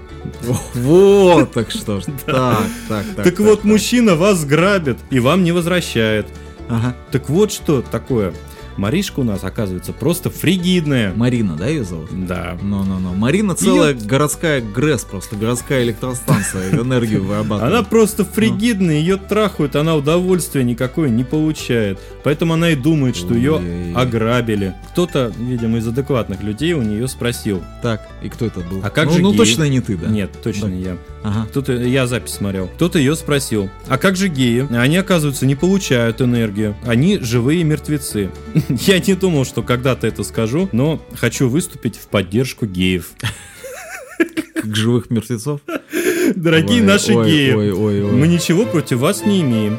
[0.75, 2.05] Вот, так что ж.
[2.27, 3.25] Так, так, так.
[3.25, 6.27] Так вот, мужчина вас грабит и вам не возвращает.
[7.11, 8.33] Так вот что такое.
[8.77, 11.13] Маришка у нас, оказывается, просто фригидная.
[11.15, 12.11] Марина, да, ее зовут?
[12.27, 12.57] Да.
[12.61, 13.15] Ну-ну-ну.
[13.15, 17.73] Марина целая городская ГРЭС, просто городская электростанция, энергию вырабатывает.
[17.75, 21.99] Она просто фригидная, ее трахают, она удовольствия никакое не получает.
[22.25, 23.61] Поэтому она и думает, что ее
[23.95, 24.75] ограбили.
[24.93, 27.63] Кто-то, видимо, из адекватных людей у нее спросил.
[27.83, 28.81] Так, и кто это был?
[28.83, 30.09] А как ну, же Ну, точно не ты, да?
[30.09, 30.75] Нет, точно Да.
[30.75, 30.97] не я.
[31.23, 31.47] Ага.
[31.51, 32.69] Кто-то, я запись смотрел.
[32.69, 33.69] Кто-то ее спросил.
[33.89, 34.67] А как же геи?
[34.71, 36.77] Они, оказывается, не получают энергию.
[36.85, 38.31] Они живые мертвецы.
[38.69, 43.11] Я не думал, что когда-то это скажу, но хочу выступить в поддержку геев.
[44.55, 45.61] Как живых мертвецов?
[46.35, 48.13] Дорогие Ой, наши ой, геи, Ой, ой, ой.
[48.13, 49.79] мы ничего против вас не имеем.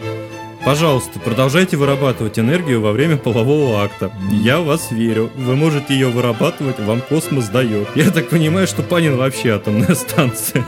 [0.64, 4.12] Пожалуйста, продолжайте вырабатывать энергию во время полового акта.
[4.32, 5.30] Я в вас верю.
[5.36, 7.88] Вы можете ее вырабатывать, вам космос дает.
[7.96, 10.66] Я так понимаю, что Панин вообще атомная станция.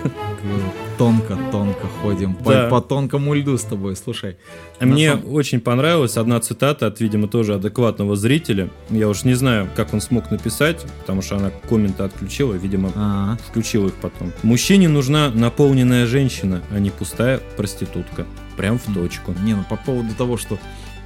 [1.00, 2.36] Тонко-тонко ходим.
[2.36, 2.68] По, Да.
[2.70, 4.36] по тонкому льду с тобой, слушай.
[4.82, 8.70] На Мне самом- очень понравилась одна цитата от, видимо, тоже адекватного зрителя.
[8.90, 13.38] Я уж не знаю, как он смог написать, потому что она комменты отключила, видимо, А,
[13.48, 14.34] включила их потом.
[14.44, 18.26] Мужчине нужна наполненная женщина, а не пустая проститутка.
[18.58, 19.34] Прям в точку.
[19.42, 20.60] Не, ну по поводу того, что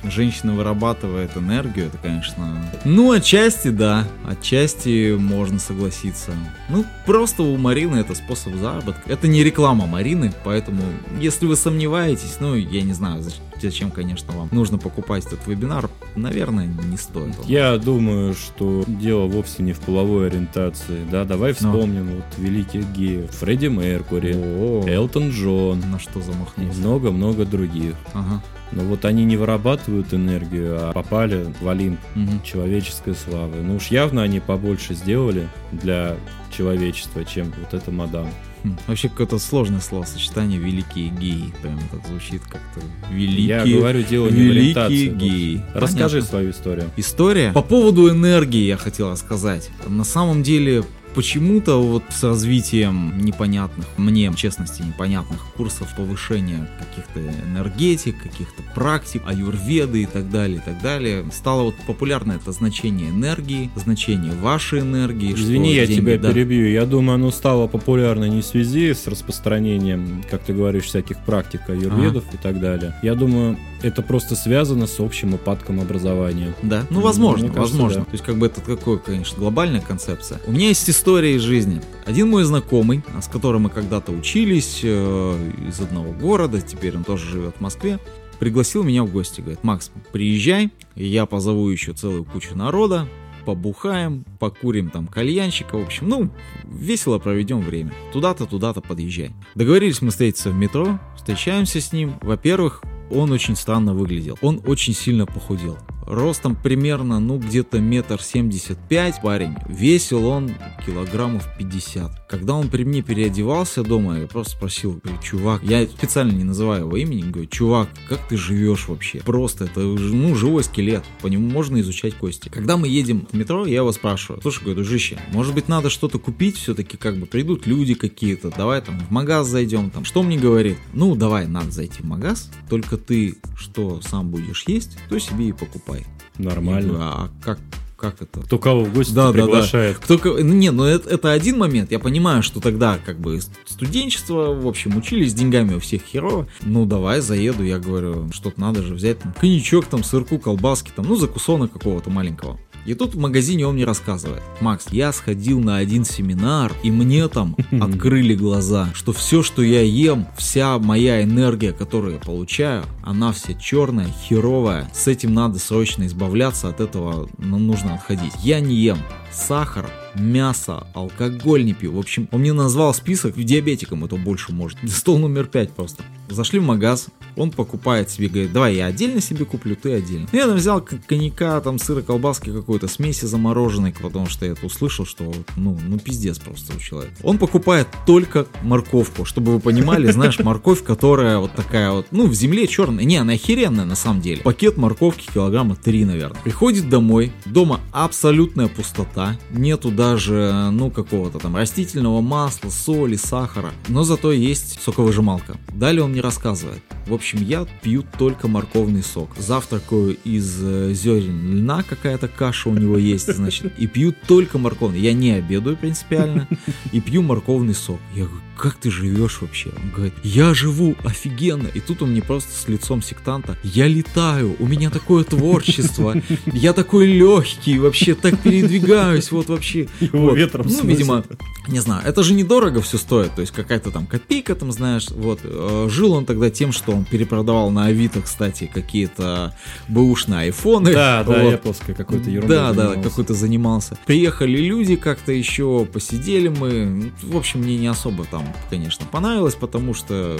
[0.04, 2.62] женщина вырабатывает энергию, это, конечно...
[2.86, 6.32] Ну, отчасти да, отчасти можно согласиться.
[6.70, 9.02] Ну, просто у Марины это способ заработка.
[9.10, 10.82] Это не реклама Марины, поэтому,
[11.20, 15.90] если вы сомневаетесь, ну, я не знаю, зач- зачем, конечно, вам нужно покупать этот вебинар,
[16.16, 17.36] наверное, не стоит.
[17.46, 21.06] Я думаю, что дело вовсе не в половой ориентации.
[21.10, 23.32] Да, давай вспомним вот великих геев.
[23.32, 26.80] Фредди Меркури, О, Элтон Джон на что и замахнулся.
[26.80, 27.96] много-много других.
[28.14, 28.42] Ага.
[28.76, 32.42] Но вот они не вырабатывают энергию, а попали в Олимп мгм.
[32.44, 33.62] человеческой славы.
[33.62, 36.16] Ну уж явно они побольше сделали для
[36.56, 38.28] человечества, чем вот эта мадам.
[38.64, 41.54] Хм, Вообще какое-то сложное словосочетание «великие геи».
[41.62, 42.80] Прям так звучит как-то
[43.12, 45.62] «великие, Я говорю, дело не в великие геи».
[45.74, 46.30] Расскажи Понятно.
[46.30, 46.90] свою историю.
[46.96, 47.52] История.
[47.52, 49.70] По поводу энергии я хотел рассказать.
[49.86, 57.20] На самом деле, почему-то вот с развитием непонятных, мне, в честности, непонятных курсов повышения каких-то
[57.48, 63.10] энергетик, каких-то практик, аюрведы и так далее, и так далее, стало вот популярно это значение
[63.10, 65.34] энергии, значение вашей энергии.
[65.34, 66.32] Извини, я деньги- тебя да.
[66.32, 66.70] перебью.
[66.70, 71.62] Я думаю, оно стало популярно не в связи с распространением, как ты говоришь, всяких практик
[71.70, 72.96] аюрведов и так далее.
[73.04, 76.54] Я думаю, это просто связано с общим упадком образования.
[76.64, 78.00] Да, ну возможно, мне кажется, возможно.
[78.00, 78.06] да.
[78.06, 80.40] То есть как бы это такое, конечно, глобальная концепция.
[80.48, 81.82] У меня есть история из жизни.
[82.06, 87.26] Один мой знакомый, с которым мы когда-то учились э, из одного города, теперь он тоже
[87.30, 88.00] живет в Москве,
[88.40, 89.42] пригласил меня в гости.
[89.42, 93.08] Говорит, Макс, приезжай, я позову еще целую кучу народа,
[93.46, 96.30] побухаем, покурим там кальянчика, в общем, ну,
[96.64, 97.94] весело проведем время.
[98.12, 99.32] Туда-то, туда-то подъезжай.
[99.56, 102.16] Договорились мы встретиться в метро, встречаемся с ним.
[102.22, 104.38] Во-первых, он очень странно выглядел.
[104.42, 105.78] Он очень сильно похудел.
[106.08, 109.56] Ростом примерно, ну, где-то метр семьдесят пять парень.
[109.68, 110.52] Весил он
[110.86, 112.28] килограммов 50.
[112.28, 116.86] Когда он при мне переодевался дома, я просто спросил, говорю, чувак, я специально не называю
[116.86, 119.20] его имени, говорю, чувак, как ты живешь вообще?
[119.20, 122.50] Просто это, ну, живой скелет, по нему можно изучать кости.
[122.50, 126.20] Когда мы едем в метро, я его спрашиваю, слушай, говорю, дружище, может быть, надо что-то
[126.20, 130.38] купить все-таки, как бы придут люди какие-то, давай там в магаз зайдем, там, что мне
[130.38, 130.78] говорит?
[130.94, 135.52] Ну, давай, надо зайти в магаз, только ты что сам будешь есть, то себе и
[135.52, 135.93] покупай.
[136.38, 136.98] Нормально.
[137.02, 137.60] а как,
[137.98, 138.42] как это?
[138.42, 139.44] Кто кого в гости Да, да, да.
[139.44, 140.00] приглашает.
[140.08, 141.92] Только, ну, не, ну это, это один момент.
[141.92, 146.48] Я понимаю, что тогда как бы студенчество, в общем, учились, деньгами у всех херово.
[146.62, 151.06] Ну давай заеду, я говорю, что-то надо же взять, там, коньячок, там, сырку, колбаски, там,
[151.06, 152.60] ну закусона какого-то маленького.
[152.86, 157.28] И тут в магазине он мне рассказывает, Макс, я сходил на один семинар, и мне
[157.28, 163.32] там открыли глаза, что все, что я ем, вся моя энергия, которую я получаю, она
[163.32, 164.90] вся черная, херовая.
[164.94, 168.34] С этим надо срочно избавляться, от этого нам нужно отходить.
[168.44, 168.98] Я не ем
[169.34, 171.94] сахар, мясо, алкоголь не пью.
[171.94, 174.78] В общем, он мне назвал список, диабетиком это больше может.
[174.88, 176.04] Стол номер пять просто.
[176.30, 180.28] Зашли в магаз, он покупает себе, говорит, давай я отдельно себе куплю, ты отдельно.
[180.32, 185.06] Я там взял коньяка, там сыра, колбаски какой-то, смеси замороженной, потому что я это услышал,
[185.06, 187.16] что ну, ну пиздец просто у человека.
[187.24, 192.34] Он покупает только морковку, чтобы вы понимали, знаешь, морковь, которая вот такая вот, ну, в
[192.34, 194.42] земле черная, не, она охеренная на самом деле.
[194.42, 196.42] Пакет морковки килограмма 3, наверное.
[196.42, 204.04] Приходит домой, дома абсолютная пустота, нету даже, ну, какого-то там растительного масла, соли, сахара, но
[204.04, 205.58] зато есть соковыжималка.
[205.74, 206.82] Далее он мне рассказывает.
[207.08, 209.30] В общем, я пью только морковный сок.
[209.38, 215.00] Завтракаю из э, зерен льна, какая-то каша у него есть, значит, и пью только морковный.
[215.00, 216.48] Я не обедаю принципиально,
[216.92, 218.00] и пью морковный сок.
[218.16, 219.72] Я говорю, как ты живешь вообще?
[219.76, 221.68] Он говорит, я живу офигенно.
[221.68, 226.74] И тут он мне просто с лицом сектанта, я летаю, у меня такое творчество, я
[226.74, 229.88] такой легкий, вообще так передвигаюсь, вот вообще.
[230.00, 230.38] Его вот.
[230.38, 231.24] ветром Ну, видимо,
[231.68, 235.40] не знаю, это же недорого все стоит, то есть какая-то там копейка там, знаешь, вот.
[235.44, 239.56] Э, Жил он тогда тем, что он перепродавал на Авито, кстати, какие-то
[239.88, 240.94] бэушные айфоны.
[240.94, 241.54] Да, да, Вот.
[241.54, 243.10] Apple какой-то ерундой Да, да, занимался.
[243.10, 243.98] какой-то занимался.
[244.06, 247.12] Приехали люди как-то еще, посидели мы.
[247.22, 250.40] В общем, мне не особо там, конечно, понравилось, потому что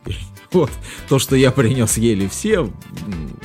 [0.52, 0.70] вот
[1.08, 2.68] то, что я принес, ели все.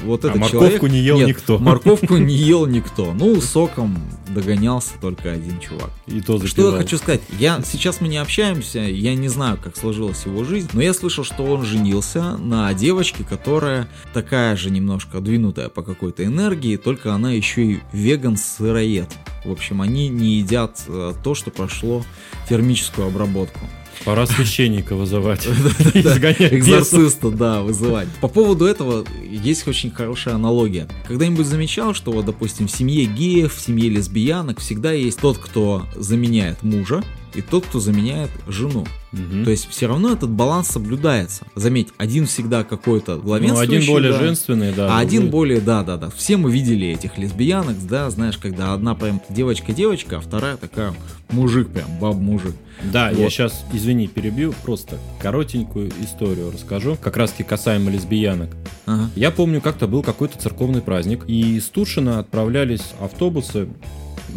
[0.04, 1.58] Вот А этот морковку человек- не ел Нет, никто.
[1.60, 3.14] Морковку не ел никто.
[3.14, 5.92] Ну, соком догонялся только один чувак.
[6.08, 6.72] И то Что запивал.
[6.74, 7.22] я хочу сказать?
[7.40, 11.24] Я сейчас мы не общаемся, я не знаю, как сложилась его жизнь, но я слышал,
[11.24, 17.32] что он женился на девочке, которая такая же немножко двинутая по какой-то энергии, только она
[17.32, 19.10] еще и веган-сыроед.
[19.46, 22.04] В общем, они не едят э, то, что прошло
[22.50, 23.60] термическую обработку.
[24.04, 25.48] Пора священника вызывать.
[25.94, 28.08] Экзорциста, да, вызывать.
[28.22, 30.88] По поводу этого есть очень хорошая аналогия.
[31.08, 35.86] Когда-нибудь замечал, что вот, допустим, в семье геев, в семье лесбиянок всегда есть тот, кто
[35.96, 37.04] заменяет мужа,
[37.36, 38.86] и тот, кто заменяет жену.
[39.12, 39.46] Мгм.
[39.46, 41.46] То есть все равно этот баланс соблюдается.
[41.56, 43.78] Заметь, один всегда какой-то Ну, главенствующий.
[43.78, 44.96] один более да, женственный, да.
[44.96, 46.10] а один другой- более, да, да, да.
[46.10, 50.94] Все мы видели этих лесбиянок, да, знаешь, когда одна прям девочка-девочка, а вторая такая
[51.32, 52.56] мужик прям, баб-мужик.
[52.92, 53.30] Да, я Вот.
[53.32, 58.50] сейчас, извини, перебью, просто коротенькую историю расскажу, как раз таки касаемо лесбиянок.
[58.86, 59.10] Ага.
[59.16, 63.70] Я помню, как-то был какой-то церковный праздник, и из Тушина отправлялись автобусы,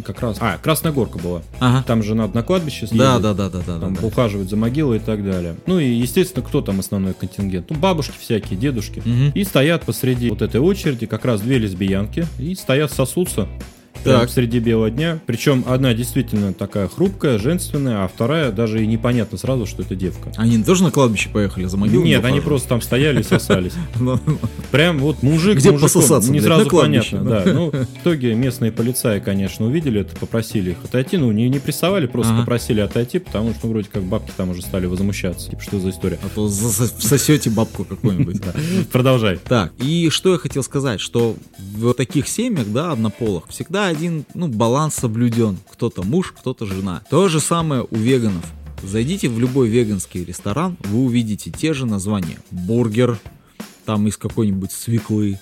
[0.04, 0.38] как раз...
[0.40, 1.42] А, Красногорка была.
[1.60, 1.84] Ага.
[1.86, 2.98] Там же надо на кладбище съездить.
[2.98, 3.78] Да, да, да, да, да.
[3.80, 5.56] Там да, ухаживать за могилой и так далее.
[5.66, 7.70] Ну и, естественно, кто там основной контингент?
[7.70, 9.02] Ну, бабушки всякие, дедушки.
[9.04, 9.32] Мгм.
[9.34, 12.26] И стоят посреди вот этой очереди как раз две лесбиянки.
[12.38, 13.48] И стоят сосутся.
[14.04, 14.30] Так.
[14.30, 15.18] среди бела дня.
[15.26, 20.32] Причем одна действительно такая хрупкая, женственная, а вторая даже и непонятно сразу, что это девка.
[20.36, 22.04] Они тоже на кладбище поехали за могилу?
[22.04, 23.72] Нет, они просто там стояли и сосались.
[24.00, 24.18] Ну,
[24.70, 27.42] Прям вот мужик Где пососаться, не сразу понятно, да.
[27.46, 31.16] Ну, в итоге местные полицаи, конечно, увидели это, попросили их отойти.
[31.16, 34.62] Ну, не, не прессовали, просто попросили отойти, потому что, ну, вроде как бабки там уже
[34.62, 35.50] стали возмущаться.
[35.50, 36.18] Типа, что за история?
[36.22, 38.40] А то всосете бабку какую-нибудь.
[38.92, 39.38] Продолжай.
[39.38, 44.48] Так, и что я хотел сказать, что в таких семьях, да, однополых, всегда один, ну,
[44.48, 45.58] баланс соблюден.
[45.70, 47.02] Кто-то муж, кто-то жена.
[47.10, 48.44] То же самое у веганов.
[48.82, 52.38] Зайдите в любой веганский ресторан, вы увидите те же названия.
[52.50, 53.18] Бургер,
[53.84, 55.40] там из какой-нибудь свеклы,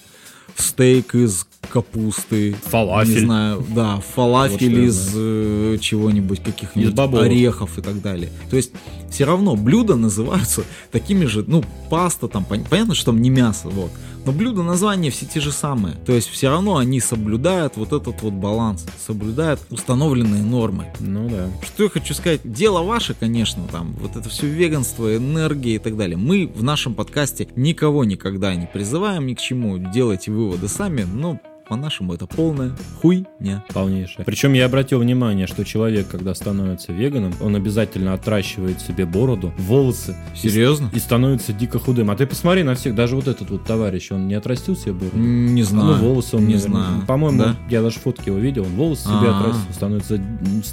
[0.56, 3.12] стейк из капусты, Фалафель.
[3.14, 8.30] не знаю, да, Вот фалафель я из э, чего-нибудь, каких-нибудь орехов и так далее.
[8.48, 8.72] То есть
[9.10, 13.68] все равно блюда называются такими же, ну, паста там, пон- понятно, что там не мясо,
[13.68, 13.90] вот.
[14.26, 15.94] Но блюда, названия все те же самые.
[16.04, 20.86] То есть все равно они соблюдают вот этот вот баланс, соблюдают установленные нормы.
[20.98, 21.48] Ну да.
[21.64, 25.96] Что я хочу сказать, дело ваше, конечно, там, вот это все веганство, энергия и так
[25.96, 26.16] далее.
[26.16, 31.38] Мы в нашем подкасте никого никогда не призываем ни к чему, делайте выводы сами, но
[31.68, 33.64] по-нашему это полная хуйня.
[33.72, 34.24] Полнейшее.
[34.24, 40.16] Причем я обратил внимание, что человек, когда становится веганом, он обязательно отращивает себе бороду, волосы.
[40.34, 40.90] и- Серьезно?
[40.92, 42.10] И, становится дико худым.
[42.10, 45.16] А ты посмотри на всех, даже вот этот вот товарищ, он не отрастил себе бороду?
[45.18, 45.96] Не знаю.
[45.96, 47.06] Ну, волосы он, не наверное, знаю.
[47.06, 47.56] По-моему, Да?
[47.68, 49.40] я даже фотки его видел, он волосы себе А-а.
[49.40, 50.20] отрастил, становится,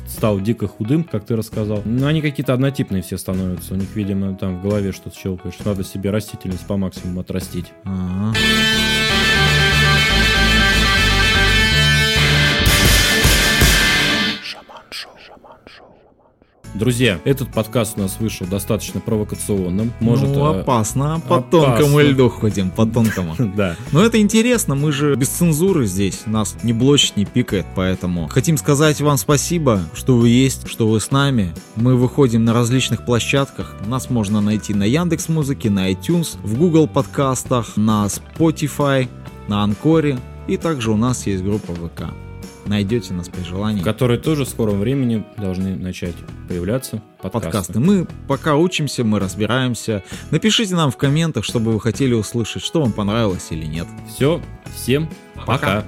[0.08, 1.82] стал дико худым, как ты рассказал.
[1.86, 3.74] Ну, они какие-то однотипные все становятся.
[3.74, 7.66] У них, видимо, там в голове что-то щелкает, что надо себе растительность по максимуму отрастить.
[7.84, 8.34] Ага.
[16.74, 19.94] Друзья, этот подкаст у нас вышел достаточно провокационным.
[20.00, 21.22] Может, ну, э, опасно.
[21.28, 21.52] По опасно.
[21.52, 23.36] тонкому льду ходим, по тонкому.
[23.54, 23.76] Да.
[23.92, 28.58] Но это интересно, мы же без цензуры здесь, нас не блочит, не пикает, поэтому хотим
[28.58, 31.54] сказать вам спасибо, что вы есть, что вы с нами.
[31.76, 36.88] Мы выходим на различных площадках, нас можно найти на Яндекс Музыке, на iTunes, в Google
[36.88, 39.08] подкастах, на Spotify,
[39.48, 40.18] на Анкоре,
[40.48, 42.06] и также у нас есть группа ВК.
[42.66, 43.84] Найдете нас при желании.
[43.84, 46.16] Которые тоже в скором времени должны начать
[46.48, 47.74] появляться подкасты.
[47.74, 47.80] подкасты.
[47.80, 50.04] Мы пока учимся, мы разбираемся.
[50.32, 53.88] Напишите нам в комментах, что бы вы хотели услышать, что вам понравилось или нет.
[54.08, 54.42] Все,
[54.76, 55.82] всем Пока.
[55.82, 55.84] пока.